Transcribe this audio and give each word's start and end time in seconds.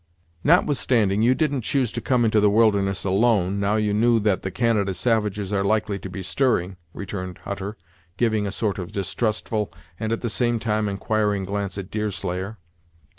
"Notwithstanding, 0.43 1.21
you 1.21 1.35
didn't 1.35 1.61
choose 1.61 1.91
to 1.91 2.01
come 2.01 2.25
into 2.25 2.39
the 2.39 2.49
wilderness 2.49 3.03
alone, 3.03 3.59
now 3.59 3.75
you 3.75 3.93
knew 3.93 4.19
that 4.21 4.41
the 4.41 4.49
Canada 4.49 4.95
savages 4.95 5.53
are 5.53 5.63
likely 5.63 5.99
to 5.99 6.09
be 6.09 6.23
stirring," 6.23 6.77
returned 6.91 7.37
Hutter, 7.43 7.77
giving 8.17 8.47
a 8.47 8.51
sort 8.51 8.79
of 8.79 8.91
distrustful, 8.91 9.71
and 9.99 10.11
at 10.11 10.21
the 10.21 10.27
same 10.27 10.57
time 10.57 10.89
inquiring 10.89 11.45
glance 11.45 11.77
at 11.77 11.91
Deerslayer. 11.91 12.57